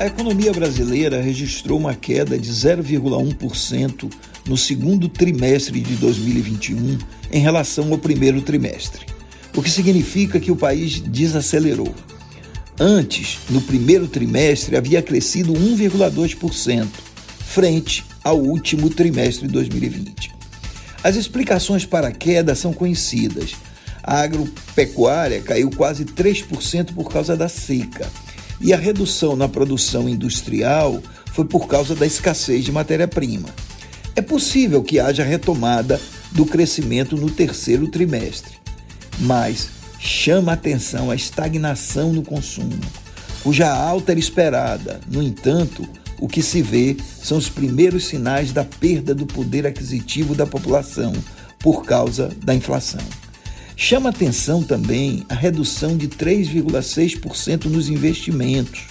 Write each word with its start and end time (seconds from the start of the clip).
A 0.00 0.06
economia 0.06 0.50
brasileira 0.50 1.20
registrou 1.20 1.78
uma 1.78 1.94
queda 1.94 2.38
de 2.38 2.50
0,1% 2.50 4.10
no 4.48 4.56
segundo 4.56 5.10
trimestre 5.10 5.78
de 5.78 5.94
2021 5.96 6.96
em 7.30 7.38
relação 7.38 7.92
ao 7.92 7.98
primeiro 7.98 8.40
trimestre, 8.40 9.04
o 9.54 9.60
que 9.60 9.70
significa 9.70 10.40
que 10.40 10.50
o 10.50 10.56
país 10.56 11.00
desacelerou. 11.00 11.94
Antes, 12.80 13.40
no 13.50 13.60
primeiro 13.60 14.08
trimestre, 14.08 14.74
havia 14.74 15.02
crescido 15.02 15.52
1,2%, 15.52 16.88
frente 17.44 18.02
ao 18.24 18.38
último 18.40 18.88
trimestre 18.88 19.46
de 19.48 19.52
2020. 19.52 20.32
As 21.04 21.14
explicações 21.14 21.84
para 21.84 22.08
a 22.08 22.12
queda 22.12 22.54
são 22.54 22.72
conhecidas. 22.72 23.52
A 24.02 24.22
agropecuária 24.22 25.42
caiu 25.42 25.70
quase 25.70 26.06
3% 26.06 26.94
por 26.94 27.12
causa 27.12 27.36
da 27.36 27.50
seca, 27.50 28.10
e 28.60 28.72
a 28.72 28.76
redução 28.76 29.34
na 29.34 29.48
produção 29.48 30.08
industrial 30.08 31.00
foi 31.32 31.44
por 31.44 31.66
causa 31.66 31.94
da 31.94 32.06
escassez 32.06 32.64
de 32.64 32.72
matéria-prima. 32.72 33.48
É 34.14 34.20
possível 34.20 34.82
que 34.82 35.00
haja 35.00 35.24
retomada 35.24 36.00
do 36.32 36.44
crescimento 36.44 37.16
no 37.16 37.30
terceiro 37.30 37.88
trimestre, 37.88 38.54
mas 39.20 39.70
chama 39.98 40.52
atenção 40.52 41.10
a 41.10 41.14
estagnação 41.14 42.12
no 42.12 42.22
consumo, 42.22 42.78
cuja 43.42 43.72
alta 43.72 44.12
era 44.12 44.20
esperada. 44.20 45.00
No 45.10 45.22
entanto, 45.22 45.88
o 46.18 46.28
que 46.28 46.42
se 46.42 46.60
vê 46.60 46.96
são 47.22 47.38
os 47.38 47.48
primeiros 47.48 48.04
sinais 48.04 48.52
da 48.52 48.64
perda 48.64 49.14
do 49.14 49.26
poder 49.26 49.66
aquisitivo 49.66 50.34
da 50.34 50.46
população 50.46 51.12
por 51.58 51.84
causa 51.84 52.30
da 52.42 52.54
inflação. 52.54 53.00
Chama 53.82 54.10
atenção 54.10 54.62
também 54.62 55.24
a 55.26 55.34
redução 55.34 55.96
de 55.96 56.06
3,6% 56.06 57.64
nos 57.64 57.88
investimentos, 57.88 58.82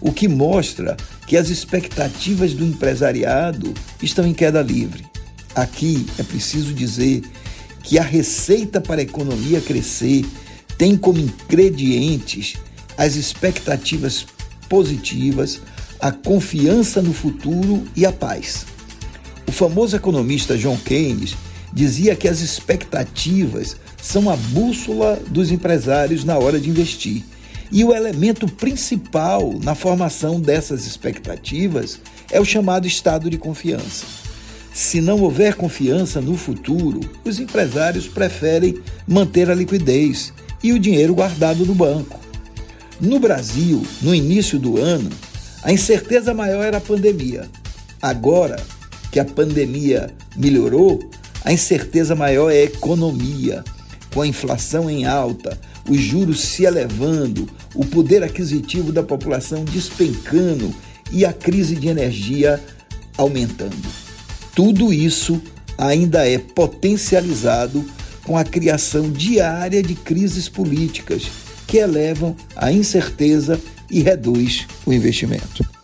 o 0.00 0.10
que 0.10 0.26
mostra 0.26 0.96
que 1.26 1.36
as 1.36 1.50
expectativas 1.50 2.54
do 2.54 2.64
empresariado 2.64 3.74
estão 4.02 4.26
em 4.26 4.32
queda 4.32 4.62
livre. 4.62 5.04
Aqui 5.54 6.06
é 6.18 6.22
preciso 6.22 6.72
dizer 6.72 7.22
que 7.82 7.98
a 7.98 8.02
receita 8.02 8.80
para 8.80 9.02
a 9.02 9.04
economia 9.04 9.60
crescer 9.60 10.24
tem 10.78 10.96
como 10.96 11.20
ingredientes 11.20 12.54
as 12.96 13.16
expectativas 13.16 14.26
positivas, 14.70 15.60
a 16.00 16.10
confiança 16.10 17.02
no 17.02 17.12
futuro 17.12 17.84
e 17.94 18.06
a 18.06 18.10
paz. 18.10 18.64
O 19.46 19.52
famoso 19.52 19.94
economista 19.94 20.56
John 20.56 20.78
Keynes 20.78 21.36
dizia 21.72 22.16
que 22.16 22.28
as 22.28 22.40
expectativas 22.40 23.76
são 24.02 24.30
a 24.30 24.36
bússola 24.36 25.20
dos 25.28 25.50
empresários 25.50 26.24
na 26.24 26.38
hora 26.38 26.58
de 26.58 26.70
investir. 26.70 27.24
E 27.72 27.84
o 27.84 27.94
elemento 27.94 28.48
principal 28.48 29.54
na 29.62 29.74
formação 29.74 30.40
dessas 30.40 30.86
expectativas 30.86 32.00
é 32.30 32.40
o 32.40 32.44
chamado 32.44 32.86
estado 32.86 33.30
de 33.30 33.38
confiança. 33.38 34.06
Se 34.72 35.00
não 35.00 35.20
houver 35.20 35.54
confiança 35.54 36.20
no 36.20 36.36
futuro, 36.36 37.00
os 37.24 37.38
empresários 37.38 38.06
preferem 38.06 38.80
manter 39.06 39.50
a 39.50 39.54
liquidez 39.54 40.32
e 40.62 40.72
o 40.72 40.78
dinheiro 40.78 41.14
guardado 41.14 41.64
no 41.64 41.74
banco. 41.74 42.18
No 43.00 43.18
Brasil, 43.18 43.86
no 44.02 44.14
início 44.14 44.58
do 44.58 44.78
ano, 44.78 45.10
a 45.62 45.72
incerteza 45.72 46.34
maior 46.34 46.64
era 46.64 46.78
a 46.78 46.80
pandemia. 46.80 47.48
Agora 48.00 48.56
que 49.10 49.18
a 49.18 49.24
pandemia 49.24 50.14
melhorou, 50.36 51.00
a 51.44 51.52
incerteza 51.52 52.14
maior 52.14 52.50
é 52.50 52.60
a 52.60 52.64
economia 52.64 53.64
com 54.12 54.22
a 54.22 54.26
inflação 54.26 54.90
em 54.90 55.06
alta, 55.06 55.58
os 55.88 56.00
juros 56.00 56.40
se 56.40 56.64
elevando, 56.64 57.48
o 57.74 57.84
poder 57.84 58.22
aquisitivo 58.22 58.92
da 58.92 59.02
população 59.02 59.64
despencando 59.64 60.74
e 61.12 61.24
a 61.24 61.32
crise 61.32 61.76
de 61.76 61.88
energia 61.88 62.60
aumentando. 63.16 63.76
Tudo 64.54 64.92
isso 64.92 65.40
ainda 65.78 66.28
é 66.28 66.38
potencializado 66.38 67.84
com 68.24 68.36
a 68.36 68.44
criação 68.44 69.10
diária 69.10 69.82
de 69.82 69.94
crises 69.94 70.48
políticas 70.48 71.22
que 71.66 71.78
elevam 71.78 72.36
a 72.54 72.70
incerteza 72.72 73.60
e 73.90 74.00
reduz 74.02 74.66
o 74.84 74.92
investimento. 74.92 75.79